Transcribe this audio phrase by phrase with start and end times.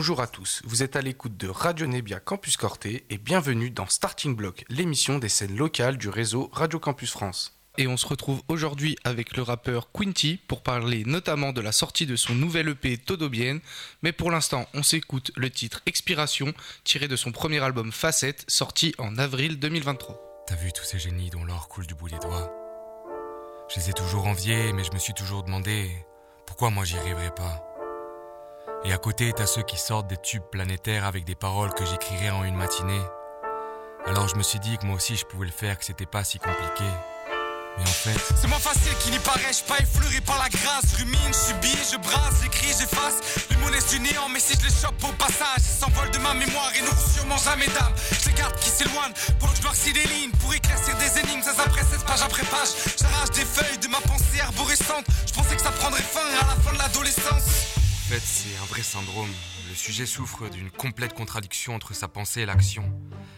[0.00, 3.86] Bonjour à tous, vous êtes à l'écoute de Radio Nebia Campus Corté et bienvenue dans
[3.86, 7.60] Starting Block, l'émission des scènes locales du réseau Radio Campus France.
[7.76, 12.06] Et on se retrouve aujourd'hui avec le rappeur Quinty pour parler notamment de la sortie
[12.06, 13.58] de son nouvel EP Todo Bien.
[14.02, 18.94] Mais pour l'instant, on s'écoute le titre Expiration, tiré de son premier album Facette, sorti
[18.96, 20.44] en avril 2023.
[20.46, 22.50] T'as vu tous ces génies dont l'or coule du bout des doigts?
[23.68, 25.90] Je les ai toujours enviés, mais je me suis toujours demandé
[26.46, 27.69] pourquoi moi j'y arriverais pas.
[28.84, 32.30] Et à côté, t'as ceux qui sortent des tubes planétaires avec des paroles que j'écrirais
[32.30, 33.02] en une matinée.
[34.06, 36.24] Alors je me suis dit que moi aussi je pouvais le faire, que c'était pas
[36.24, 36.84] si compliqué.
[37.76, 38.18] Mais en fait.
[38.40, 40.96] C'est moins facile qu'il n'y paraît, je pas effleuré par la grâce.
[40.96, 43.46] Rumine, subis, je brasse, j'écris, j'efface.
[43.50, 46.18] Les mots laissent du néant, mais si je les chope au passage, ils s'envolent de
[46.18, 47.92] ma mémoire et n'auront sûrement jamais d'âme.
[48.20, 51.42] Je les garde qui s'éloignent, pour que je noircis des lignes, pour éclaircir des énigmes,
[51.42, 52.70] ça après 16 page après page.
[52.98, 55.04] J'arrache des feuilles de ma pensée arborescente.
[55.26, 57.76] Je pensais que ça prendrait fin à la fin de l'adolescence.
[58.10, 59.30] En fait, c'est un vrai syndrome.
[59.68, 62.82] Le sujet souffre d'une complète contradiction entre sa pensée et l'action.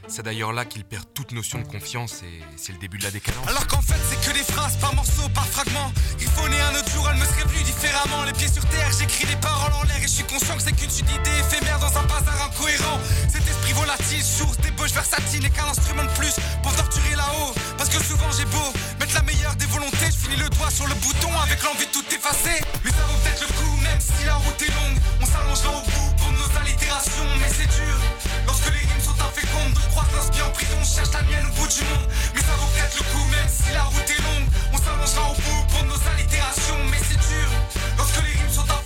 [0.09, 3.11] C'est d'ailleurs là qu'il perd toute notion de confiance et c'est le début de la
[3.11, 3.47] décadence.
[3.49, 5.93] Alors qu'en fait, c'est que des phrases par morceaux, par fragments.
[6.17, 8.25] Griffonner un autre jour, elle me serait venue différemment.
[8.25, 10.73] Les pieds sur terre, j'écris des paroles en l'air et je suis conscient que c'est
[10.73, 12.99] qu'une suite d'idées éphémères dans un bazar incohérent.
[13.29, 17.53] Cet esprit volatile, source d'ébauche versatile n'est qu'un instrument de plus pour torturer là-haut.
[17.77, 20.87] Parce que souvent j'ai beau mettre la meilleure des volontés, je finis le doigt sur
[20.87, 22.57] le bouton avec l'envie de tout effacer.
[22.85, 25.85] Mais ça vaut peut-être le coup, même si la route est longue, on s'allongera au
[25.85, 27.29] bout pour nos allitérations.
[27.41, 27.97] Mais c'est dur
[28.47, 29.75] lorsque les rimes sont infécondes.
[29.75, 32.09] De qu'un bien en prison cherche la mienne au bout du monde.
[32.35, 35.63] Mais ça peut-être le coup, même si la route est longue, on s'allongera au bout
[35.69, 36.81] pour nos allitérations.
[36.91, 37.49] Mais c'est dur
[37.99, 38.82] lorsque les rimes sont infécondes.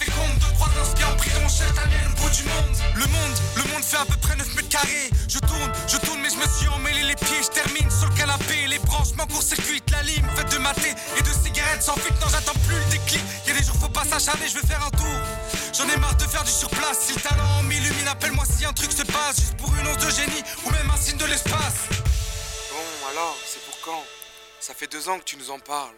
[0.77, 2.77] De croire qu'un bien en prison cherche la mienne au bout du monde.
[2.95, 5.11] Le monde, le monde fait à peu près 9 mètres carrés.
[5.29, 7.43] Je tourne, je tourne, mais je me suis emmêlé les pieds.
[7.43, 9.91] Je termine sur le canapé, les branches m'encourt-circuitent.
[9.91, 12.21] La lime faite de maté et de cigarettes sans filtre.
[12.21, 13.25] Non, j'attends plus le déclic.
[13.47, 15.19] Y a des jours, faut pas s'acharner, je vais faire un tour.
[15.77, 16.99] J'en ai marre de faire du surplace.
[17.07, 19.37] Si le talent m'illumine, appelle-moi si un truc se passe.
[19.41, 21.89] Juste pour une once de génie ou même un signe de l'espace.
[22.71, 24.05] Bon, alors, c'est pour quand?
[24.61, 25.95] Ça fait deux ans que tu nous en parles.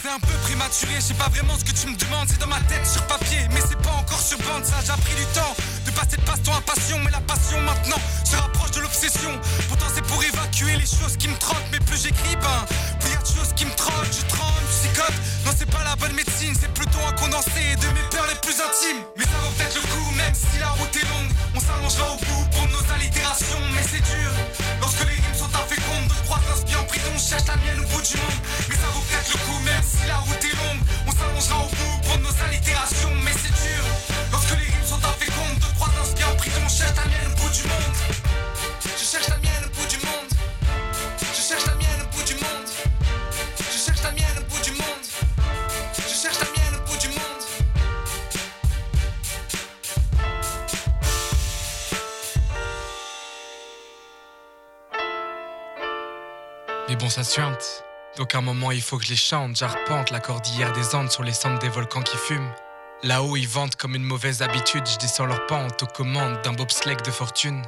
[0.00, 2.46] C'est un peu prématuré, je sais pas vraiment ce que tu me demandes, c'est dans
[2.46, 5.54] ma tête sur papier, mais c'est pas encore sur bande, ça j'ai pris du temps
[5.84, 9.30] de passer de passe-temps à passion, mais la passion maintenant se rapproche de l'obsession.
[9.68, 12.66] Pourtant c'est pour évacuer les choses qui me trottent, mais plus j'écris, ben
[13.00, 15.14] plus y a de choses qui me trottent, je tremble, je psychote.
[15.48, 18.60] Non c'est pas la bonne médecine, c'est plutôt un condensé de mes peurs les plus
[18.60, 19.00] intimes.
[19.16, 22.20] Mais ça vaut peut-être le coup, même si la route est longue, on s'allongera au
[22.20, 24.28] bout pour nos allitérations, mais c'est dur.
[24.84, 28.04] Lorsque les rimes sont infécondes, de croire qu'un en prison cherche la mienne au bout
[28.04, 29.58] du monde, mais ça vaut peut-être le coup.
[29.64, 33.56] Même si la route est longue, on s'allongera au bout pour nos allitérations, mais c'est
[33.56, 33.82] dur.
[34.28, 37.52] Lorsque les rimes sont infécondes, de d'un bien en prison, cherche la mienne au bout
[37.56, 37.97] du monde.
[56.88, 57.84] Mais bon, ça suinte.
[58.16, 59.56] Donc un moment, il faut que je les chante.
[59.56, 62.50] J'arpente la cordillère des Andes sur les cendres des volcans qui fument.
[63.02, 64.86] Là-haut, ils vantent comme une mauvaise habitude.
[64.86, 67.62] Je descends leur pente aux commandes d'un bobsleigh de fortune.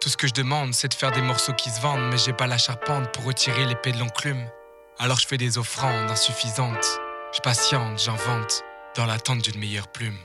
[0.00, 2.34] Tout ce que je demande, c'est de faire des morceaux qui se vendent, mais j'ai
[2.34, 4.46] pas la charpente pour retirer l'épée de l'enclume.
[4.98, 7.00] Alors je fais des offrandes insuffisantes.
[7.34, 8.62] Je patiente, j'invente,
[8.94, 10.18] dans l'attente d'une meilleure plume.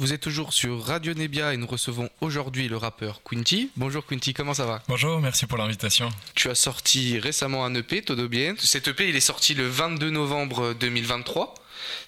[0.00, 3.68] Vous êtes toujours sur Radio Nebia et nous recevons aujourd'hui le rappeur Quinty.
[3.76, 4.82] Bonjour Quinty, comment ça va?
[4.88, 6.08] Bonjour, merci pour l'invitation.
[6.34, 8.54] Tu as sorti récemment un EP, Todo Bien.
[8.58, 11.52] Cet EP, il est sorti le 22 novembre 2023.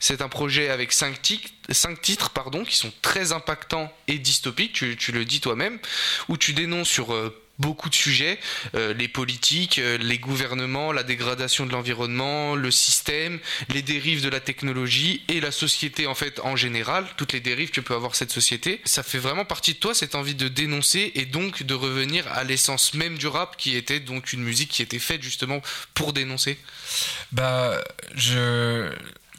[0.01, 4.73] C'est un projet avec 5 titres, cinq titres pardon, qui sont très impactants et dystopiques,
[4.73, 5.79] tu, tu le dis toi-même,
[6.31, 8.39] où tu dénonces sur euh, beaucoup de sujets,
[8.75, 13.39] euh, les politiques, euh, les gouvernements, la dégradation de l'environnement, le système,
[13.69, 17.71] les dérives de la technologie et la société en fait en général, toutes les dérives
[17.71, 18.81] que peut avoir cette société.
[18.85, 22.43] Ça fait vraiment partie de toi cette envie de dénoncer et donc de revenir à
[22.43, 25.63] l'essence même du rap qui était donc une musique qui était faite justement
[25.95, 26.59] pour dénoncer.
[27.31, 27.83] Bah,
[28.17, 28.91] je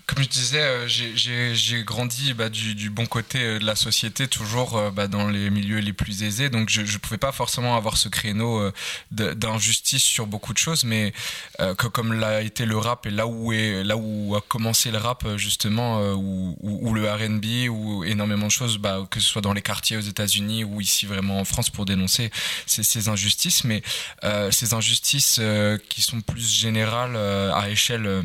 [0.06, 4.78] comme je disais, euh, j'ai- grandi bah, du, bon côté euh, de la société, toujours
[4.78, 6.50] euh, bah, dans les milieux les plus aisés.
[6.50, 8.72] Donc, je ne pouvais pas forcément avoir ce créneau
[9.12, 11.14] d'injustice sur beaucoup de choses, mais
[11.60, 15.26] que, comme l'a été le rap et là où, là où a commencé le rap,
[15.38, 19.98] justement, ou, le RB, ou énormément de choses, bah, que ce soit dans les quartiers
[19.98, 22.32] aux États-Unis ou ici vraiment en France pour dénoncer
[22.66, 23.82] ces, ces injustices, mais
[24.52, 25.40] ces injustices
[25.90, 28.24] qui sont plus générales à échelle.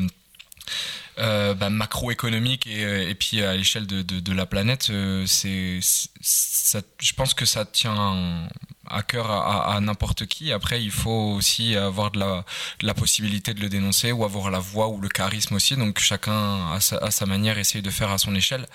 [1.19, 4.91] Euh, euh, bah, macroéconomique et, et, puis à l'échelle de, la planète,
[5.25, 8.47] c'est, je pense que ça tient
[8.89, 10.51] à cœur à, n'importe qui.
[10.51, 14.87] Après, il faut aussi avoir de la, possibilité de le dénoncer ou avoir la voix
[14.87, 15.75] ou le charisme aussi.
[15.75, 18.65] Donc chacun à sa, manière essaye de faire à son échelle.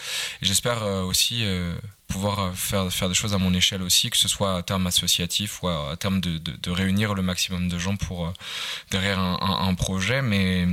[0.40, 1.74] J'espère aussi euh,
[2.06, 5.62] pouvoir faire, faire des choses à mon échelle aussi, que ce soit à terme associatif
[5.62, 8.32] ou à, terme de, réunir le maximum de gens pour
[8.90, 10.22] derrière un, un, un projet.
[10.22, 10.66] Mais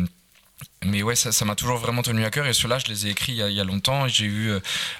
[0.86, 3.34] mais ouais, ça, m'a toujours vraiment tenu à cœur et ceux-là, je les ai écrits
[3.34, 4.08] il y a, longtemps.
[4.08, 4.52] J'ai eu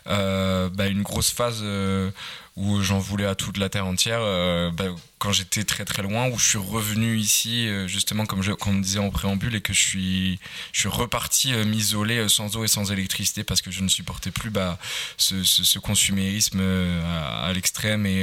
[0.08, 2.12] euh, bah, une grosse phase euh,
[2.58, 4.86] où j'en voulais à toute la terre entière euh, bah,
[5.20, 8.78] quand j'étais très très loin, où je suis revenu ici euh, justement comme, comme on
[8.78, 10.40] me disait en préambule et que je suis,
[10.74, 14.32] je suis reparti euh, m'isoler sans eau et sans électricité parce que je ne supportais
[14.32, 14.78] plus bah,
[15.18, 18.22] ce, consumérisme à, l'extrême et,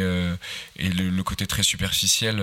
[0.76, 2.40] et le, côté très superficiel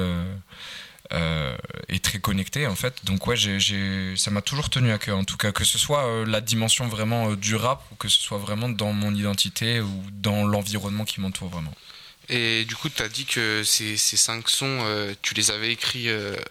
[1.13, 1.55] euh,
[1.87, 3.05] est très connecté en fait.
[3.05, 5.77] Donc ouais, j'ai, j'ai, ça m'a toujours tenu à cœur en tout cas, que ce
[5.77, 9.13] soit euh, la dimension vraiment euh, du rap ou que ce soit vraiment dans mon
[9.13, 11.73] identité ou dans l'environnement qui m'entoure vraiment.
[12.27, 15.71] Et du coup, tu as dit que ces, ces cinq sons, euh, tu les avais
[15.71, 16.07] écrits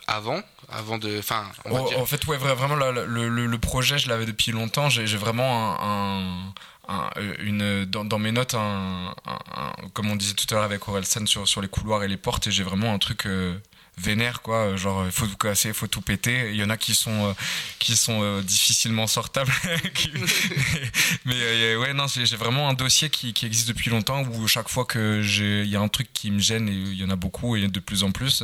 [0.07, 4.25] avant, avant de, enfin, oh, en fait, ouais, vraiment le, le, le, projet, je l'avais
[4.25, 4.89] depuis longtemps.
[4.89, 6.53] J'ai, j'ai vraiment un,
[6.89, 7.11] un
[7.41, 11.27] une, dans, dans, mes notes, un, un, comme on disait tout à l'heure avec Orelsan
[11.27, 13.59] sur, sur les couloirs et les portes, et j'ai vraiment un truc euh,
[13.99, 14.77] vénère quoi.
[14.77, 16.51] Genre il faut tout casser il faut tout péter.
[16.51, 17.33] Il y en a qui sont euh,
[17.79, 19.53] qui sont euh, difficilement sortables.
[21.25, 24.69] Mais euh, ouais non j'ai vraiment un dossier qui, qui, existe depuis longtemps où chaque
[24.69, 27.11] fois que j'ai il y a un truc qui me gêne et il y en
[27.11, 28.43] a beaucoup et de plus en plus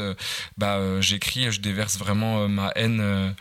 [0.57, 3.35] bah j'écris je déverse vraiment ma haine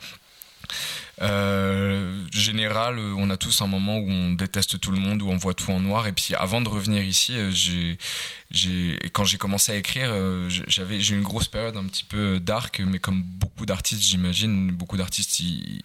[1.22, 5.38] euh, général, on a tous un moment où on déteste tout le monde, où on
[5.38, 6.08] voit tout en noir.
[6.08, 7.96] Et puis avant de revenir ici, euh,
[9.12, 12.40] quand j'ai commencé à écrire, euh, j'avais, j'ai eu une grosse période un petit peu
[12.40, 15.82] dark, mais comme beaucoup d'artistes, j'imagine, beaucoup d'artistes, ils,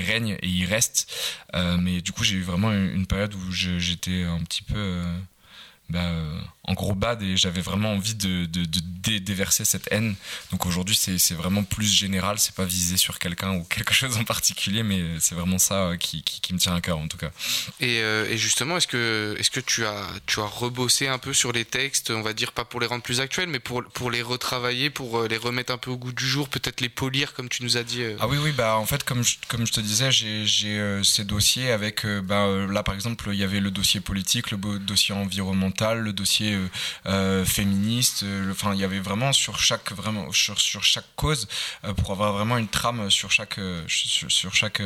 [0.00, 1.12] règnent et ils restent.
[1.54, 5.18] Euh, mais du coup, j'ai eu vraiment une période où j'étais un petit peu euh,
[5.88, 9.88] bah, euh, en gros bad et j'avais vraiment envie de, de, de dé déverser cette
[9.90, 10.16] haine.
[10.50, 14.24] Donc aujourd'hui, c'est vraiment plus général, c'est pas visé sur quelqu'un ou quelque chose en
[14.24, 17.30] particulier, mais c'est vraiment ça qui, qui, qui, me tient à cœur en tout cas.
[17.80, 21.18] Et, euh, et justement, est-ce que, est -ce que tu, as, tu as rebossé un
[21.18, 23.84] peu sur les textes, on va dire pas pour les rendre plus actuels, mais pour,
[23.84, 26.88] pour les retravailler, pour euh, les remettre un peu au goût du jour, peut-être les
[26.88, 29.66] polir comme tu nous as dit Ah oui, oui, bah en fait, comme je, comme
[29.66, 33.44] je te disais, j'ai euh, ces dossiers avec, euh, bah, là par exemple, il y
[33.44, 36.68] avait le dossier politique, le dossier environnemental le dossier euh,
[37.06, 38.22] euh féministe.
[38.22, 41.48] Euh, enfin, il y avait vraiment sur chaque vraiment sur, chaque cause
[41.98, 44.82] pour avoir vraiment une trame sur chaque sur, chaque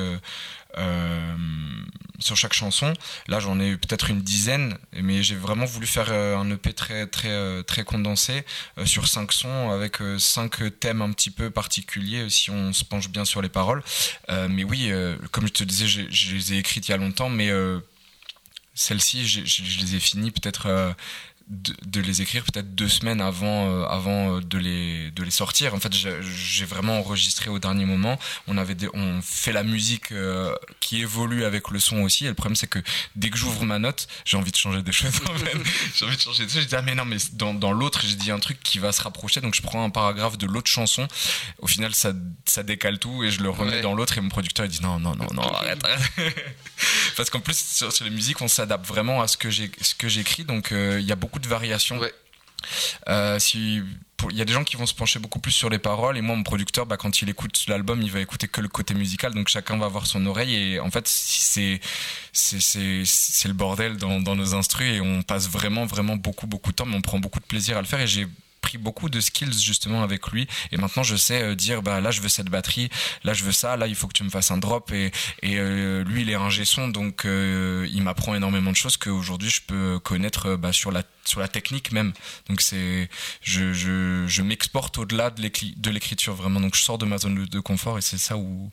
[2.19, 2.93] sur chaque chanson.
[3.29, 7.07] Là, j'en ai eu peut-être une dizaine, mais j'ai vraiment voulu faire un EP très
[7.07, 8.45] très très condensé
[8.85, 13.25] sur cinq sons avec cinq thèmes un petit peu particuliers si on se penche bien
[13.25, 13.83] sur les paroles.
[14.29, 14.93] Mais oui,
[15.33, 17.51] comme je te disais, je les ai écrites il y a longtemps, mais
[18.75, 20.95] celles-ci, je, les ai finies peut-être
[21.51, 25.75] de, de, les écrire peut-être deux semaines avant, euh, avant de, les, de les sortir.
[25.75, 28.19] En fait, j'ai vraiment enregistré au dernier moment.
[28.47, 32.27] On, avait des, on fait la musique euh, qui évolue avec le son aussi.
[32.27, 32.79] Et le problème, c'est que
[33.17, 35.11] dès que j'ouvre ma note, j'ai envie de changer des choses.
[35.97, 36.63] j'ai envie de changer des choses.
[36.63, 38.93] Je dis, ah, mais non, mais dans, dans l'autre, j'ai dit un truc qui va
[38.93, 39.41] se rapprocher.
[39.41, 41.09] Donc, je prends un paragraphe de l'autre chanson.
[41.59, 42.13] Au final, ça,
[42.47, 43.83] ça décale tout et je le remets ouais.
[43.83, 44.17] dans l'autre.
[44.17, 45.83] Et mon producteur, il dit, non, non, non, non, arrête.
[45.85, 46.55] arrête.
[47.17, 50.45] Parce qu'en plus, sur, sur les musiques, on s'adapte vraiment à ce que j'écris.
[50.45, 51.99] Donc, il euh, y a beaucoup de variations.
[51.99, 52.13] Ouais.
[53.09, 53.83] Euh, si
[54.31, 56.21] il y a des gens qui vont se pencher beaucoup plus sur les paroles et
[56.21, 59.33] moi mon producteur bah, quand il écoute l'album il va écouter que le côté musical
[59.33, 61.81] donc chacun va avoir son oreille et en fait c'est
[62.33, 66.77] c'est le bordel dans, dans nos instrus et on passe vraiment vraiment beaucoup beaucoup de
[66.77, 68.27] temps mais on prend beaucoup de plaisir à le faire et j'ai
[68.61, 72.11] pris beaucoup de skills justement avec lui et maintenant je sais euh, dire bah là
[72.11, 72.91] je veux cette batterie
[73.25, 75.59] là je veux ça là il faut que tu me fasses un drop et, et
[75.59, 79.63] euh, lui il est un son donc euh, il m'apprend énormément de choses qu'aujourd'hui je
[79.63, 82.13] peux connaître bah, sur la sur la technique même.
[82.49, 83.09] Donc c'est
[83.43, 86.61] je, je, je m'exporte au-delà de l'écriture vraiment.
[86.61, 88.71] Donc je sors de ma zone de confort et c'est ça où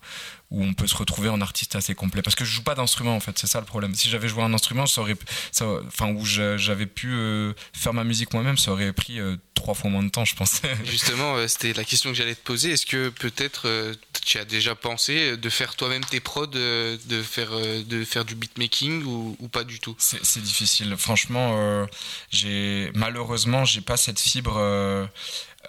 [0.50, 2.22] où on peut se retrouver en artiste assez complet.
[2.22, 3.94] Parce que je joue pas d'instrument en fait c'est ça le problème.
[3.96, 5.18] Si j'avais joué un instrument ça aurait
[5.52, 9.74] ça enfin où j'avais pu euh, faire ma musique moi-même ça aurait pris euh, trois
[9.74, 10.62] fois moins de temps je pense.
[10.86, 12.72] Justement euh, c'était la question que j'allais te poser.
[12.72, 13.94] Est-ce que peut-être euh,
[14.26, 19.04] tu as déjà pensé de faire toi-même tes prods de faire de faire du beatmaking
[19.04, 19.96] ou, ou pas du tout?
[19.98, 20.96] C'est difficile.
[20.98, 21.88] Franchement
[22.30, 22.47] j'ai
[22.94, 24.58] malheureusement j'ai pas cette fibre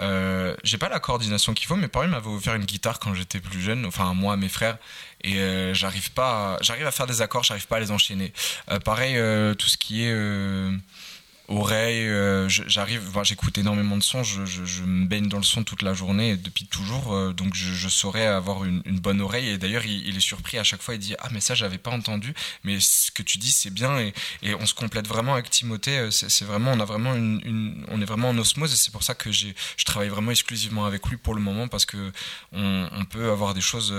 [0.00, 3.40] euh, j'ai pas la coordination qu'il faut, mes parents m'avaient offert une guitare quand j'étais
[3.40, 4.78] plus jeune, enfin moi, mes frères,
[5.25, 8.32] et euh, j'arrive pas, j'arrive à faire des accords, j'arrive pas à les enchaîner.
[8.70, 10.14] Euh, pareil, euh, tout ce qui est
[11.49, 12.07] oreille.
[12.09, 14.23] euh, J'arrive, j'écoute énormément de sons.
[14.23, 17.14] Je, je- je me baigne dans le son toute la journée depuis toujours.
[17.14, 19.49] euh, donc je, je saurais avoir une, une bonne oreille.
[19.49, 20.95] Et d'ailleurs, il, il est surpris à chaque fois.
[20.95, 22.35] Il dit ah mais ça j'avais pas entendu.
[22.64, 24.12] Mais ce que tu dis c'est bien et,
[24.43, 25.99] et on se complète vraiment avec Timothée.
[25.99, 28.93] euh, C'est vraiment on a vraiment une, une- on est vraiment en osmose et c'est
[28.93, 29.49] pour ça que je
[29.87, 32.12] travaille vraiment exclusivement avec lui pour le moment parce que
[32.52, 33.95] on, on peut avoir des choses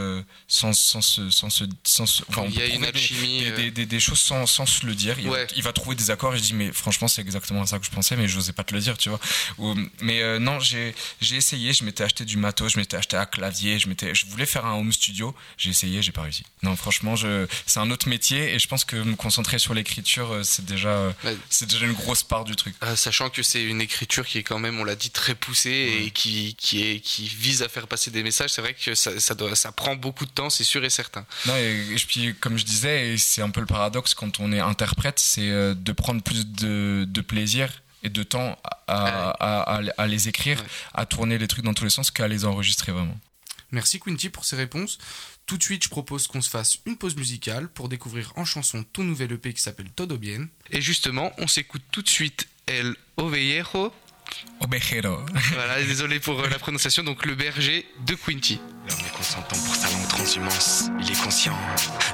[0.47, 3.39] sans sans se sans se sans se- enfin, Il y a une alchimie.
[3.45, 5.17] des, des- des- des choses sans, sans se le dire.
[5.19, 5.47] Il, Ouais.
[5.55, 7.91] il va trouver des accords et je dis mais franchement c'est exactement ça que je
[7.91, 9.19] pensais mais je n'osais pas te le dire tu vois.
[9.57, 13.25] Ou- mais euh, non j'ai essayé, je m'étais acheté du matos, je m'étais acheté un
[13.25, 16.43] clavier, je je voulais faire un home studio, j'ai essayé, j'ai pas réussi.
[16.63, 17.15] Non franchement
[17.65, 20.89] c'est un autre métier et je pense que me concentrer sur l'écriture euh, c'est déjà
[20.89, 21.11] euh,
[21.49, 22.75] c'est déjà une grosse part du truc.
[22.95, 26.11] Sachant que c'est une écriture qui est quand même, on l'a dit, très poussée et
[26.11, 29.35] qui, qui, est, qui vise à faire passer des messages, c'est vrai que ça, ça,
[29.35, 31.25] doit, ça prend beaucoup de temps, c'est sûr et certain.
[31.45, 34.59] Non, et, et puis, comme je disais, c'est un peu le paradoxe quand on est
[34.59, 38.57] interprète, c'est de prendre plus de, de plaisir et de temps
[38.87, 40.67] à, à- à- à les écrire, Ouais.
[40.93, 43.17] à tourner les trucs dans tous les sens qu'à les enregistrer vraiment.
[43.71, 44.97] Merci Quinty pour ces réponses.
[45.45, 48.83] Tout de suite, je propose qu'on se fasse une pause musicale pour découvrir en chanson
[48.93, 50.47] ton nouvel EP qui s'appelle Todo Bien.
[50.71, 52.95] Et justement, on s'écoute tout de suite El
[54.59, 55.13] Ovejero.
[55.13, 55.25] Obejero.
[55.53, 58.59] Voilà, désolé pour euh, la prononciation, donc le berger de Quinty.
[58.87, 60.85] L'homme est consentant pour sa longue transhumance.
[60.99, 61.57] Il est conscient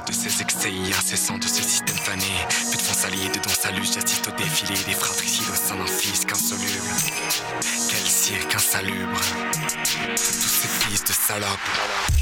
[0.06, 2.24] de ses excès incessants, de ce système fané.
[2.50, 5.86] Fait de fonds alliés de dons salut, j'assiste au défilé des fratricides au sein d'un
[5.86, 6.94] fisc insoluble.
[7.90, 9.20] Quel cirque insalubre.
[10.14, 11.70] Tous ces fils de salopes.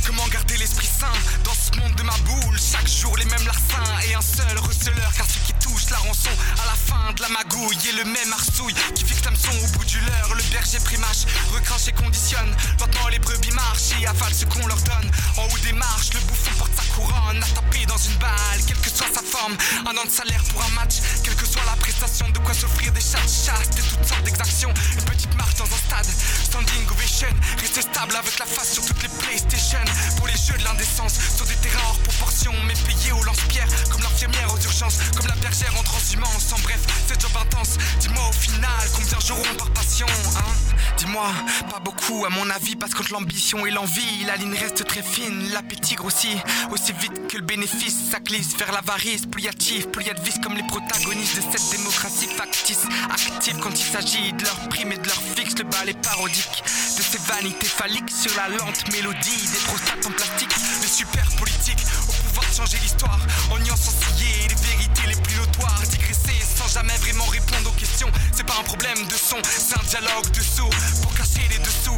[0.07, 1.13] Comment garder l'esprit sain
[1.45, 2.59] dans ce monde de ma boule?
[2.59, 5.53] Chaque jour les mêmes larcins et un seul receleur Car ce qui
[5.91, 6.31] la rançon.
[6.63, 9.85] À la fin de la magouille Et le même arsouille qui fixe l'hameçon au bout
[9.85, 10.35] du leurre.
[10.35, 12.55] Le berger primache, recrache et conditionne.
[12.81, 15.11] Lentement les brebis marchent et avalent ce qu'on leur donne.
[15.37, 18.91] En haut des marches, le bouffon porte couronne À taper dans une balle, quelle que
[18.91, 19.57] soit sa forme.
[19.87, 22.93] Un an de salaire pour un match, quelle que soit la prestation De quoi s'offrir
[22.93, 24.73] des chats chastes et toutes sortes d'exactions.
[24.95, 26.07] Une petite marche dans un stade,
[26.45, 27.29] standing ovation
[27.61, 29.85] Rester stable avec la face sur toutes les PlayStation.
[30.17, 34.03] Pour les jeux de l'indécence, sur des terrains hors proportion Mais payés au lance-pierre, comme
[34.03, 37.77] l'infirmière aux urgences Comme la bergère en transhumance, en bref, c'est job intense.
[38.01, 40.75] Dis-moi au final, combien j'aurai par passion, hein?
[40.97, 41.27] Dis-moi,
[41.71, 45.51] pas beaucoup à mon avis Parce qu'entre l'ambition et l'envie, la ligne reste très fine
[45.53, 46.39] L'appétit grossit,
[46.71, 50.21] aussi vite que le bénéfice Ça glisse vers l'avarice, y chiffres, plus y a de
[50.43, 52.85] Comme les protagonistes de cette démocratie factice.
[53.11, 55.57] Active quand il s'agit de leur prime et de leur fixe.
[55.59, 60.11] Le bal est parodique de ces vanités phalliques Sur la lente mélodie des prostates en
[60.11, 60.55] plastique.
[60.83, 65.81] Les super politiques au pouvoir changer l'histoire En sans scier les vérités les plus notoires.
[65.91, 68.11] Digresser sans jamais vraiment répondre aux questions.
[68.33, 71.97] C'est pas un problème de son, c'est un dialogue de sourds Pour cacher les dessous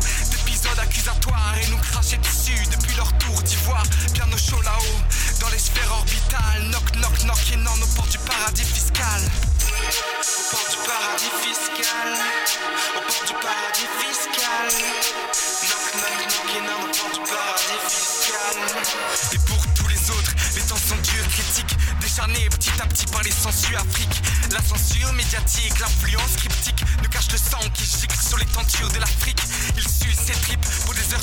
[0.77, 3.85] d'épisodes accusatoires Et nous cracher dessus depuis leur tour d'ivoire.
[4.13, 5.01] Bien au chaud là-haut,
[5.41, 6.71] dans les sphères orbitales.
[6.71, 9.21] Knock knock knock et non aux portes du paradis fiscal.
[9.23, 12.09] Aux portes du paradis fiscal.
[12.97, 14.69] Aux portes du paradis fiscal.
[15.67, 18.57] Knock knock knock et non aux portes du paradis fiscal.
[19.33, 20.36] Et pour tous les autres,
[22.17, 24.23] Décharnés petit à petit par les sensus Afrique.
[24.51, 28.99] La censure médiatique, l'influence cryptique Nous cache le sang qui gicle sur les tentures de
[29.01, 29.43] l'Afrique.
[29.77, 31.21] Il suce ses tripes pour des heures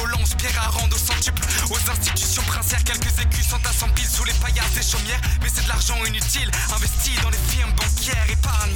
[0.00, 4.06] aux lances Pierre à rendre au centuple Aux institutions princières, quelques écus s'entassent en pile
[4.06, 8.30] sous les paillasses des chaumières Mais c'est de l'argent inutile, investi dans les firmes bancaires
[8.30, 8.74] Épargne,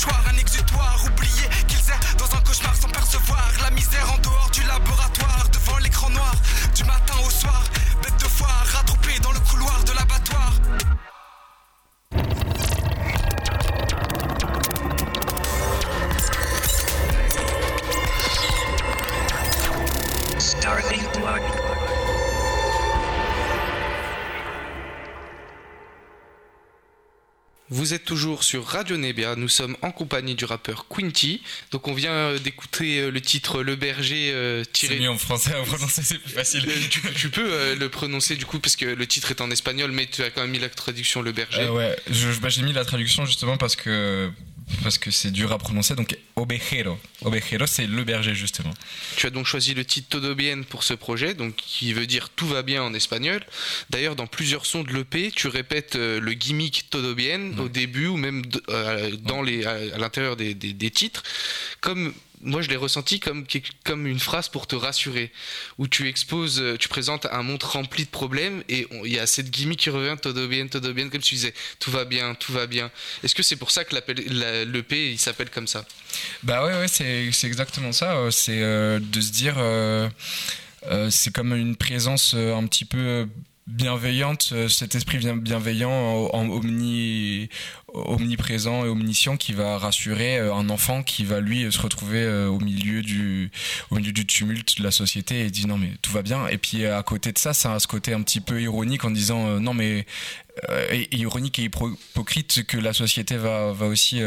[0.00, 1.29] mouchoirs Un exutoire oublié
[28.10, 31.42] toujours sur Radio Nebia, nous sommes en compagnie du rappeur Quinty.
[31.70, 34.94] Donc on vient euh, d'écouter euh, le titre Le Berger euh, tiré...
[34.96, 36.66] C'est mieux en français à prononcer, c'est plus facile.
[36.90, 39.92] Tu, tu peux euh, le prononcer du coup parce que le titre est en espagnol
[39.92, 41.60] mais tu as quand même mis la traduction Le Berger.
[41.62, 44.28] Euh, ouais, je- bah, j'ai mis la traduction justement parce que
[44.82, 45.94] parce que c'est dur à prononcer.
[45.94, 48.72] Donc ovejero, ovejero, c'est le berger justement.
[49.16, 52.28] Tu as donc choisi le titre Todo Bien pour ce projet, donc qui veut dire
[52.30, 53.44] tout va bien en espagnol.
[53.90, 58.06] D'ailleurs, dans plusieurs sons de l'EP, tu répètes euh, le gimmick Todo Bien au début
[58.06, 61.22] ou même euh, dans les, à, à l'intérieur des, des- des titres.
[61.80, 63.44] Comme moi, je l'ai ressenti comme,
[63.84, 65.30] comme une phrase pour te rassurer,
[65.78, 69.26] où tu exposes, euh, tu présentes un monde rempli de problèmes et il y a
[69.26, 72.52] cette gimmick qui revient Todo Bien, Todo Bien, comme tu disais, tout va bien, tout
[72.52, 72.90] va bien.
[73.22, 75.84] Est-ce que c'est pour ça que l'EP il s'appelle comme ça?
[76.42, 78.12] Bah ouais, ouais, c'est exactement ça.
[78.16, 79.56] euh, C'est euh, de se dire,
[81.10, 83.28] c'est comme une présence un petit peu
[83.66, 87.48] bienveillante, cet esprit bien- bienveillant, en, en omni,
[87.94, 92.48] omniprésent et omniscient qui va rassurer euh, un enfant qui va lui se retrouver euh,
[92.48, 93.50] au milieu du
[94.26, 96.46] tumulte de la société et dit non mais tout va bien.
[96.48, 99.04] Et puis euh, à côté de ça ça a ce côté un petit peu ironique
[99.04, 100.06] en disant non mais
[101.12, 104.20] ironique et hypo- hypocrite que la société va, va aussi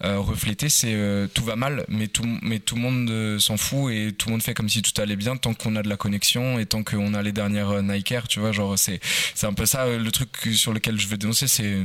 [0.00, 0.96] refléter, c'est
[1.34, 4.42] tout va mal, mais tout, mais tout le monde s'en fout et tout le monde
[4.42, 7.14] fait comme si tout allait bien tant qu'on a de la connexion et tant qu'on
[7.14, 9.00] a les dernières Nike Air, tu vois, genre c'est
[9.34, 11.78] c'est un peu ça le truc sur lequel je veux dénoncer, c'est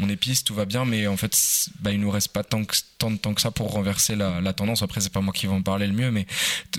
[0.00, 1.36] on piste, tout va bien, mais en fait,
[1.80, 4.40] bah, il nous reste pas tant, que, tant de temps que ça pour renverser la,
[4.40, 4.82] la tendance.
[4.82, 6.26] Après, c'est pas moi qui vais en parler le mieux, mais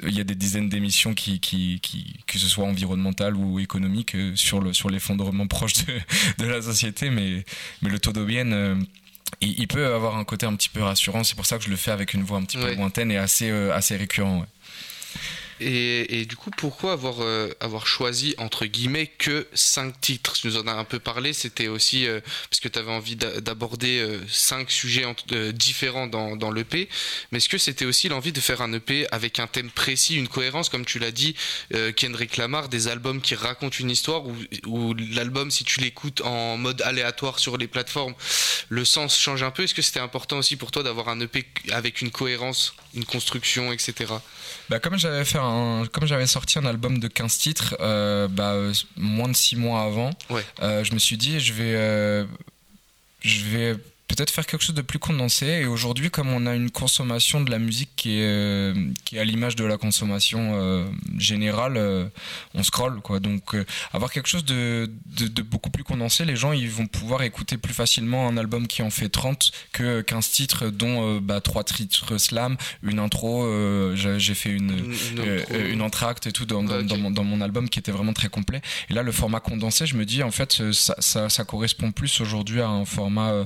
[0.04, 4.16] il y a des dizaines d'émissions qui, qui, qui, que ce soit environnementales ou économiques,
[4.16, 6.00] euh, sur le sur l'effondrement proche de,
[6.38, 7.44] de la société, mais,
[7.82, 8.76] mais le todo bien, euh,
[9.42, 11.24] il, il peut avoir un côté un petit peu rassurant.
[11.24, 12.72] C'est pour ça que je le fais avec une voix un petit Ouais.
[12.72, 14.40] peu lointaine et assez, euh, assez récurrent.
[14.40, 14.46] ouais.
[15.62, 20.34] Et, du coup, pourquoi avoir, euh, avoir choisi, entre guillemets, que 5 titres?
[20.34, 22.20] Tu nous en as un peu parlé, c'était aussi euh,
[22.50, 26.90] parce que tu avais envie d'a- d'aborder 5 sujets euh, différents dans, dans l'EP,
[27.32, 30.28] mais est-ce que c'était aussi l'envie de faire un EP avec un thème précis, une
[30.28, 31.36] cohérence, comme tu l'as dit,
[31.74, 34.24] euh, Kendrick Lamar, des albums qui racontent une histoire,
[34.66, 38.14] où l'album, si tu l'écoutes en mode aléatoire sur les plateformes,
[38.70, 39.64] le sens change un peu?
[39.64, 43.72] Est-ce que c'était important aussi pour toi d'avoir un EP avec une cohérence, une construction,
[43.74, 44.14] etc.
[44.70, 45.40] Bah, comme j'avais fait
[45.92, 48.56] comme j'avais sorti un album de 15 titres, euh, bah,
[48.98, 50.44] moins de 6 mois avant, Ouais.
[50.62, 52.26] euh, je me suis dit, je vais, euh,
[53.22, 53.76] je vais
[54.10, 55.46] peut-être faire quelque chose de plus condensé.
[55.46, 58.74] Et aujourd'hui, comme on a une consommation de la musique qui est, euh,
[59.06, 60.86] qui est à l'image de la consommation euh,
[61.18, 62.08] générale, euh,
[62.54, 63.20] on scroll, quoi.
[63.22, 63.56] Donc,
[63.94, 67.58] avoir quelque chose de, de, de beaucoup plus condensé, les gens, ils vont pouvoir écouter
[67.58, 72.18] plus facilement un album qui en fait 30 que 15 titres, dont bah, 3 titres
[72.18, 73.46] slam, une intro,
[73.96, 75.56] j'ai fait une, Une- une intro.
[75.70, 78.62] une entracte et tout dans, dans, mon, dans mon album qui était vraiment très complet.
[78.90, 82.20] Et là, le format condensé, je me dis, en fait, ça, ça, ça correspond plus
[82.22, 83.46] aujourd'hui à un format euh,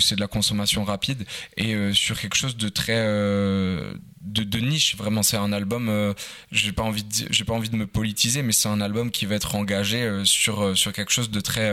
[0.00, 2.96] c'est de la consommation rapide et euh, sur quelque chose de très.
[2.96, 6.12] euh, de, niche vraiment c'est un album euh,
[6.52, 9.36] j'ai pas envie j'ai pas envie de me politiser mais c'est un album qui va
[9.36, 11.70] être engagé sur sur quelque chose de très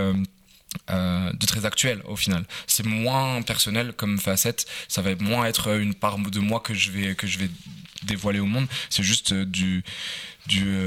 [0.87, 2.45] de très actuel au final.
[2.67, 6.91] C'est moins personnel comme facette, ça va moins être une part de moi que je
[6.91, 7.49] vais que je vais
[8.03, 8.67] dévoiler au monde.
[8.89, 9.83] C'est juste du
[10.47, 10.77] du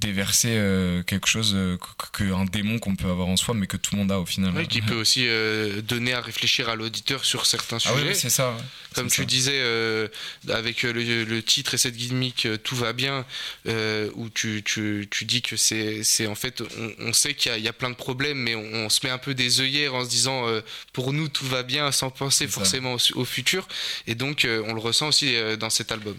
[0.00, 3.66] déverser euh, quelque chose euh, que- que un démon qu'on peut avoir en soi, mais
[3.66, 4.52] que tout le monde a au final.
[4.56, 8.08] Oui, qui peut aussi euh, donner à réfléchir à l'auditeur sur certains Ah sujets.
[8.10, 8.56] oui, c'est ça.
[8.94, 9.24] Comme tu ça.
[9.24, 10.06] disais, euh,
[10.48, 10.92] avec le,
[11.24, 13.24] le titre et cette gimmick, tout va bien,
[13.66, 17.54] où tu, tu, tu dis que c'est c'est en fait, on, on sait qu'il y,
[17.54, 19.60] a- il y a plein de problèmes, mais on, on se met un peu des
[19.60, 20.46] œillères en se disant,
[20.92, 23.66] pour nous, tout va bien, sans penser forcément au, au futur.
[24.06, 26.16] Et donc, on le ressent aussi dans cet album.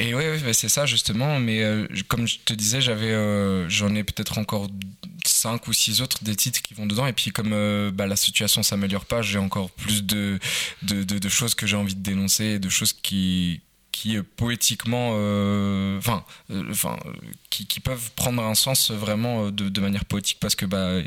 [0.00, 1.38] Et oui, c'est ça justement.
[1.38, 4.68] Mais euh, comme je te disais, j'avais, euh, j'en ai peut-être encore
[5.26, 7.06] cinq ou six autres des titres qui vont dedans.
[7.06, 10.38] Et puis comme euh, bah, la situation s'améliore pas, j'ai encore plus de,
[11.28, 13.60] choses que j'ai envie de dénoncer, de choses qui
[13.92, 15.10] qui poétiquement,
[15.98, 16.24] enfin,
[16.70, 16.96] enfin,
[17.50, 21.00] qui, peuvent prendre un sens vraiment de, de manière poétique parce que bah,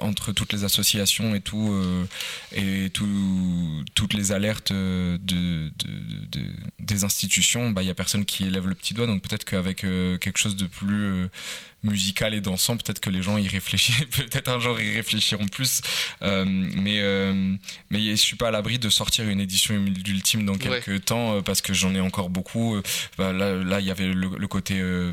[0.00, 2.04] entre toutes les associations et tout euh,
[2.52, 6.50] et tout, toutes les alertes euh, de, de- de-
[6.80, 9.06] des institutions, bah, il y a personne qui élève le petit doigt.
[9.06, 11.28] Donc peut-être qu'avec euh, quelque chose de plus
[11.82, 15.80] musical et dansant, peut-être que les gens y réfléchissent, peut-être un jour y réfléchiront plus.
[16.22, 17.54] Euh, mais euh,
[17.90, 21.60] mais je suis pas à l'abri de sortir une édition ultime dans quelques temps parce
[21.62, 22.80] que j'en ai encore beaucoup.
[23.18, 25.12] Bah, là, là, il y avait le, le côté euh,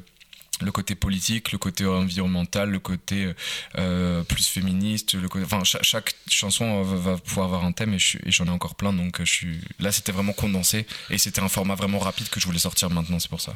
[0.62, 3.34] le côté politique, le côté environnemental, le côté
[3.78, 8.00] euh, plus féministe, le côté, enfin chaque, chanson va, pouvoir avoir un thème et
[8.32, 11.76] j'en ai encore plein donc je suis là c'était vraiment condensé et c'était un format
[11.76, 13.56] vraiment rapide que je voulais sortir maintenant c'est pour ça.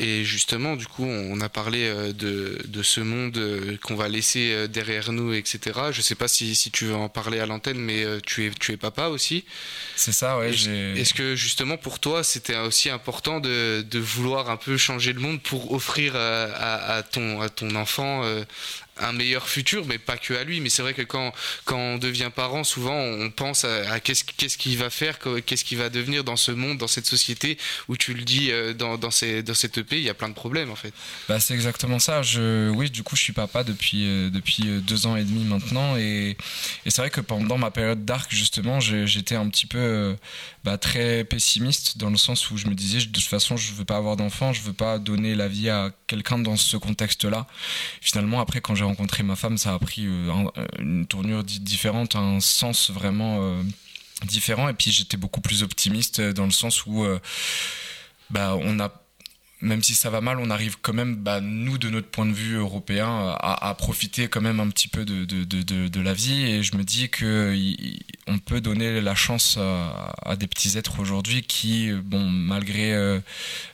[0.00, 4.08] Et, justement du coup on a parlé euh, de, de ce monde euh, qu'on va
[4.08, 5.80] laisser derrière nous etc.
[5.90, 8.72] Je sais pas si, si tu veux en parler à l'antenne mais tu es tu
[8.72, 9.44] es papa aussi.
[9.94, 10.50] C'est ça ouais.
[10.50, 15.20] Est-ce que justement pour toi c'était aussi important de, de vouloir un peu changer le
[15.20, 16.16] monde pour offrir
[16.58, 18.44] à, ton, à ton enfant euh,
[18.98, 20.60] un meilleur futur, mais pas que à lui.
[20.60, 21.32] Mais c'est vrai que quand,
[21.64, 25.88] quand on devient parent, souvent on pense à, qu'est-ce qu'il va faire, qu'est-ce qu'il va
[25.88, 29.42] devenir dans ce monde, dans cette société où tu le dis euh, dans, dans, ces,
[29.42, 30.92] dans cette EP, il y a plein de problèmes en fait.
[31.28, 32.22] Bah, c'est exactement ça.
[32.22, 35.44] Je, oui, du coup, je suis papa depuis, euh, depuis euh, deux ans et demi
[35.44, 35.96] maintenant.
[35.96, 36.36] Et,
[36.84, 40.16] et c'est vrai que pendant ma période d'arc, justement, j'étais un petit peu
[40.64, 43.84] bah, très pessimiste dans le sens où je me disais, de toute façon, je veux
[43.84, 47.46] pas avoir d'enfant, je veux pas donner la vie à quelqu'un dans ce contexte-là.
[48.00, 52.16] Finalement, après, quand j'ai rencontré ma femme, ça a pris euh, euh, une tournure différente,
[52.16, 53.62] un sens vraiment euh,
[54.24, 54.68] différent.
[54.68, 57.06] Et puis j'étais beaucoup plus optimiste dans le sens où
[58.30, 58.90] bah, on a
[59.62, 62.32] même si ça va mal, on arrive quand même, bah, nous, de notre point de
[62.32, 66.44] vue européen, à, profiter quand même un petit peu de, de, de, la vie.
[66.44, 67.56] Et je me dis que
[68.26, 73.18] on peut donner la chance à, des petits êtres aujourd'hui qui, bon, malgré euh,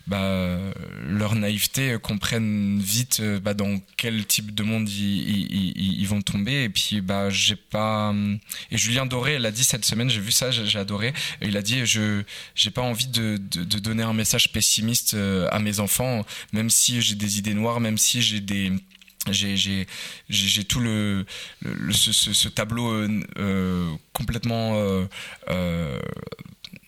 [0.07, 0.59] bah,
[1.07, 6.65] leur naïveté, comprennent vite euh, bah, dans quel type de monde ils, vont tomber.
[6.65, 8.15] Et puis, bah, j'ai pas.
[8.71, 11.13] Et Julien Doré, elle a dit cette semaine, j'ai vu ça, j'ai adoré.
[11.41, 12.23] Il a dit, je
[12.55, 17.01] j'ai pas envie de, de, donner un message pessimiste euh, à mes enfants, même si
[17.01, 18.73] j'ai des idées noires, même si j'ai des
[19.31, 21.25] j'ai tout le,
[21.63, 24.73] ce, tableau euh, euh, complètement
[25.49, 26.01] euh,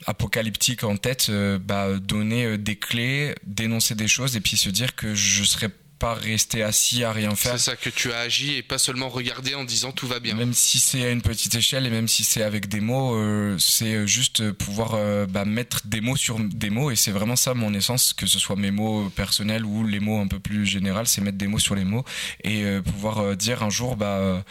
[0.07, 5.15] apocalyptique en tête bah, donner des clés dénoncer des choses et puis se dire que
[5.15, 7.53] je serais pas rester assis à rien faire.
[7.53, 10.35] C'est ça que tu as agi et pas seulement regarder en disant tout va bien.
[10.35, 13.57] Même si c'est à une petite échelle et même si c'est avec des mots, euh,
[13.59, 17.55] c'est juste pouvoir euh, bah, mettre des mots sur des mots et c'est vraiment ça
[17.55, 21.05] mon essence, que ce soit mes mots personnels ou les mots un peu plus généraux,
[21.05, 22.05] c'est mettre des mots sur les mots
[22.43, 24.45] et euh, pouvoir dire un jour bah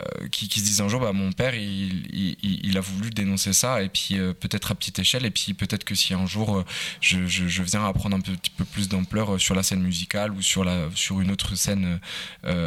[0.00, 3.88] euh, qui, se disent un jour bah, mon père il, a voulu dénoncer ça et
[3.88, 6.64] puis euh, peut-être à petite échelle et puis peut-être que si un jour euh,
[7.00, 10.64] je, viens à prendre un petit peu plus d'ampleur sur la scène musicale ou sur,
[10.64, 12.00] la, sur une autre scène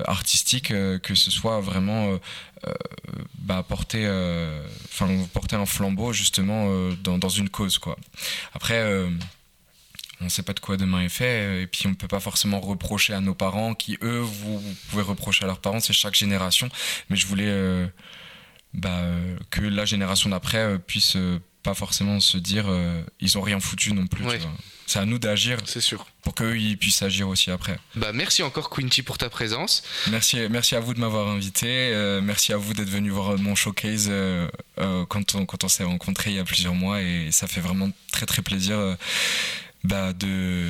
[0.06, 2.20] artistique que ce soit vraiment
[3.40, 4.10] bah, porter,
[5.34, 7.98] porter un flambeau justement dans, dans, une cause quoi.
[8.54, 9.08] Après
[10.24, 12.22] on ne sait pas de quoi demain est fait, et puis on ne peut pas
[12.22, 16.16] forcément reprocher à nos parents, qui eux, vous, pouvez reprocher à leurs parents, c'est chaque
[16.16, 16.70] génération,
[17.10, 17.86] mais je voulais euh,
[18.74, 19.02] bah,
[19.52, 22.66] que la génération d'après euh, puisse euh, pas forcément se dire
[23.22, 24.26] ils ont rien foutu non plus.
[24.86, 25.60] C'est à nous d'agir.
[25.64, 26.06] C'est sûr.
[26.22, 27.80] Pour qu'eux ils puissent agir aussi après.
[27.96, 29.82] Bah merci encore Quinty pour ta présence.
[30.12, 32.20] Merci, merci à vous de m'avoir invité.
[32.22, 34.12] merci à vous d'être venu voir mon showcase
[34.76, 37.90] quand on, quand on s'est rencontrés il y a plusieurs mois et ça fait vraiment
[38.12, 38.98] très très plaisir
[39.84, 40.70] bah, de,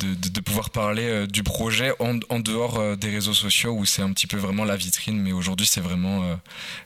[0.00, 3.86] de, de, pouvoir parler euh, du projet en, en dehors euh, des réseaux sociaux où
[3.86, 6.34] c'est un petit peu vraiment la vitrine, mais aujourd'hui c'est vraiment euh,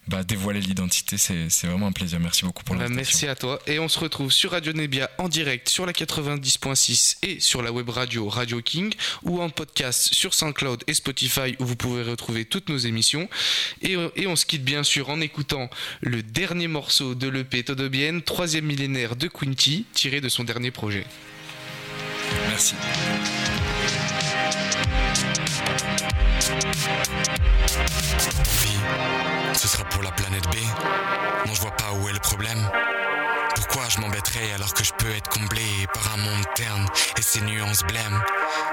[0.07, 2.21] bah, dévoiler l'identité, c'est vraiment un plaisir.
[2.21, 3.11] Merci beaucoup pour bah, l'invitation.
[3.11, 7.19] Merci à toi et on se retrouve sur Radio Nebia en direct sur la 90.6
[7.23, 8.93] et sur la web radio Radio King
[9.25, 13.29] ou en podcast sur SoundCloud et Spotify où vous pouvez retrouver toutes nos émissions
[13.83, 15.71] et, et on se quitte bien sûr en écoutant
[16.03, 21.05] le dernier morceau de l'EP Todobienne, troisième millénaire de Quinty tiré de son dernier projet.
[22.59, 22.75] Merci.
[28.63, 28.81] Vie,
[29.55, 30.57] ce sera pour la planète B.
[31.47, 32.59] Non, je vois pas où est le problème.
[33.89, 35.63] Je m'embêterais alors que je peux être comblé
[35.95, 38.23] par un monde terne et ses nuances blêmes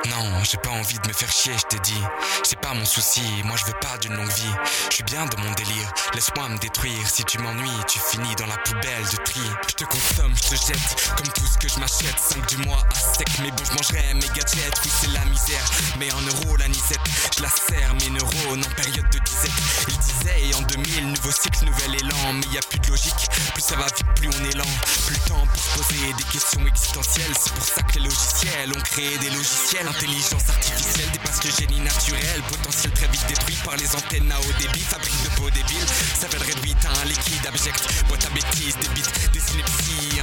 [0.10, 2.04] Non, j'ai pas envie de me faire chier, je t'ai dit.
[2.44, 4.54] C'est pas mon souci, moi je veux pas d'une longue vie.
[4.90, 7.08] Je suis bien dans mon délire, laisse-moi me détruire.
[7.10, 9.42] Si tu m'ennuies, tu finis dans la poubelle de tri.
[9.70, 12.20] Je te consomme, je te jette, comme tout ce que je m'achète.
[12.20, 14.80] 5 du mois à sec, mais bon, je mangerai mes gadgets.
[14.84, 15.66] Oui, c'est la misère,
[15.98, 17.00] mais en euros, la nisette.
[17.38, 19.52] Je la serre, mes neurones en période de disette.
[19.88, 22.34] Il disait, en 2000, nouveau cycle, nouvel élan.
[22.34, 24.66] Mais y a plus de logique, plus ça va vite, plus on est lent.
[25.06, 27.34] Plus le temps pour se poser des questions existentielles.
[27.40, 29.88] C'est pour ça que les logiciels ont créé des logiciels.
[29.88, 32.42] Intelligence artificielle dépasse le génie naturel.
[32.50, 34.82] Potentiel très vite détruit par les antennes à haut débit.
[34.82, 35.88] Fabrique de peau débiles.
[36.20, 37.82] S'appelle réduite à un liquide abject.
[38.08, 39.46] Boîte à bêtises, des bits, des.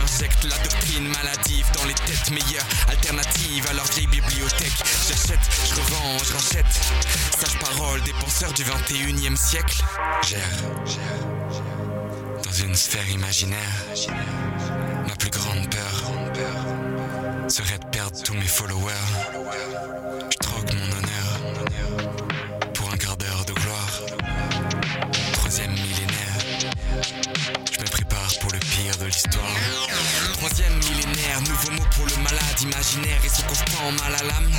[0.02, 2.66] Injecte la doctrine maladive dans les têtes meilleures.
[2.88, 4.82] Alternatives à leur vieille bibliothèque.
[5.08, 6.80] J'achète, je revends, je rachète.
[7.38, 9.82] Sage parole des penseurs du 21 e siècle.
[10.22, 10.40] Gère,
[10.86, 11.41] gère
[12.52, 13.86] dans une sphère imaginaire.
[15.08, 18.92] Ma plus grande peur serait de perdre tous mes followers.
[29.12, 34.50] Troisième millénaire, nouveau mot pour le malade imaginaire et ce constant mal à l'âme.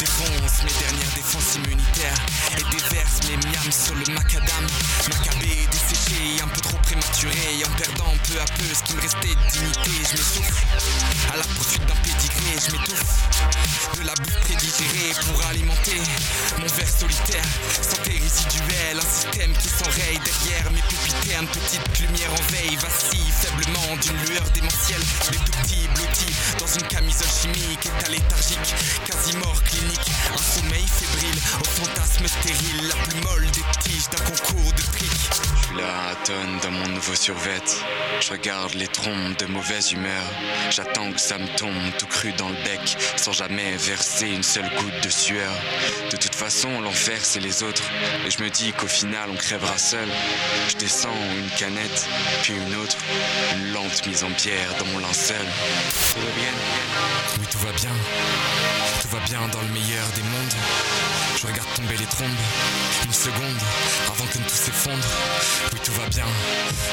[0.00, 2.18] Défonce mes dernières défenses immunitaires
[2.58, 4.66] et déverse mes miams sur le macadam.
[5.08, 9.28] Macabé, desséché, un peu trop prématuré, en perdant peu à peu ce qui me restait
[9.28, 9.90] de dignité.
[10.10, 10.64] Je m'essouffle
[11.32, 16.00] à la poursuite d'un pédigré, je m'étouffe de la bouffe prédigérée pour alimenter
[16.58, 17.44] mon verre solitaire.
[17.80, 21.46] Santé résiduelle, un système qui s'enraye derrière mes pupitaines.
[21.48, 25.02] Petite lumière en veille, vacille faiblement d'une lueur démentielle.
[25.30, 28.74] Les tout petits blottis dans une camisole chimique, état léthargique,
[29.06, 30.10] quasi mort clinique.
[30.32, 35.30] Un sommeil fébrile au fantasme stérile, la plus molle des tiges d'un concours de triques.
[35.30, 37.62] Je suis là à tonne dans mon nouveau survêt.
[38.20, 40.24] Je regarde les trompes de mauvaise humeur.
[40.70, 44.68] J'attends que ça me tombe tout cru dans le bec, sans jamais verser une seule
[44.76, 45.52] goutte de sueur.
[46.10, 47.82] De toute façon, l'enfer c'est les autres.
[48.26, 50.08] Et je me dis qu'au final on crèvera seul.
[50.68, 52.06] Je descends une canette,
[52.42, 52.96] puis une autre.
[53.56, 55.46] Une lente mise en pierre dans mon linceul.
[56.12, 56.52] Tout va bien?
[57.38, 57.90] Oui, tout va bien.
[59.02, 60.54] Tout va bien dans le meilleur des mondes.
[61.40, 62.40] Je regarde tomber les trombes.
[63.04, 63.60] Une seconde
[64.08, 65.04] avant que tout s'effondre.
[65.72, 66.26] Oui, tout va bien.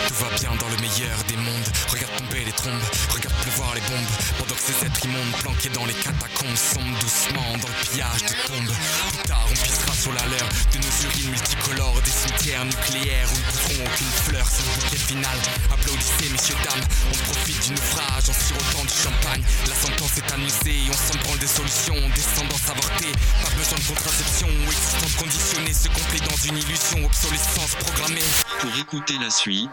[0.08, 1.70] Tout va bien dans le meilleur des mondes.
[1.90, 2.84] Regarde tomber les trombes.
[3.10, 4.12] Regarde pleuvoir les bombes.
[4.40, 8.40] Pendant que ces êtres immondes planqués dans les catacombes sombrent doucement dans le pillage des
[8.48, 8.76] tombes.
[9.14, 13.84] Plus tard, on pissera sur la leur de nos urines multicolores, des cimetières nucléaires pousseront
[13.86, 14.46] aucune fleur.
[14.50, 15.38] C'est le bouquet final.
[15.72, 16.84] Applaudissez, messieurs, dames.
[17.12, 19.44] On profite du naufrage en sirotant du champagne.
[19.68, 22.10] La sentence est annoncée, on s'en prend des solutions.
[22.16, 23.12] Descendance avortée,
[23.44, 24.48] pas besoin de contraception.
[24.68, 27.06] Existence conditionnée, se complète dans une illusion.
[27.06, 28.30] Obsolescence programmée.
[28.60, 29.70] Pour écouter la suite,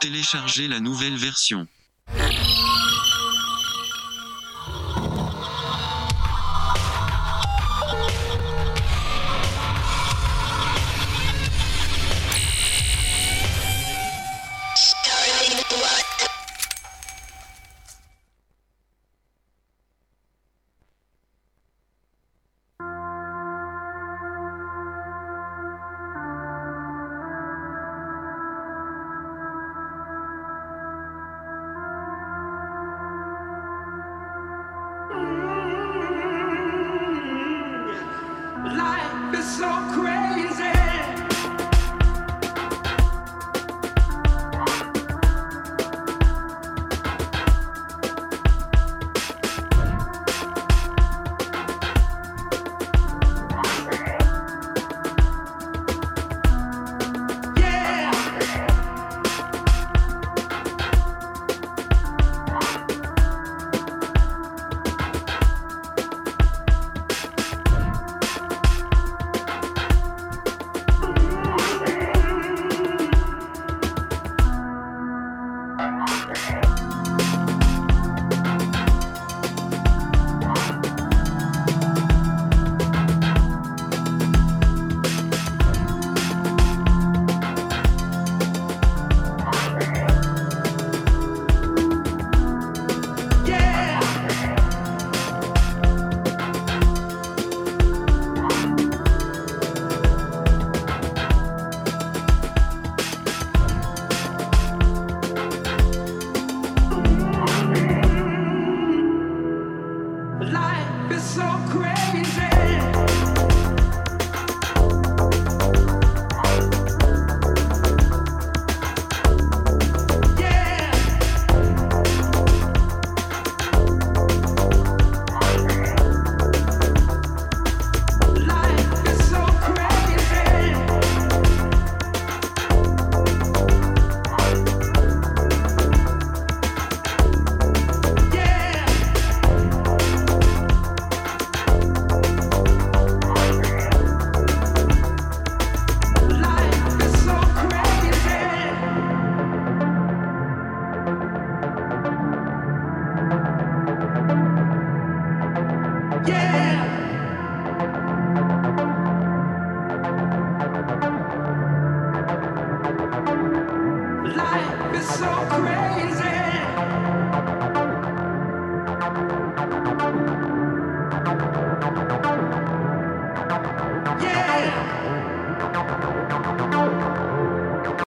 [0.00, 1.66] téléchargez la nouvelle version.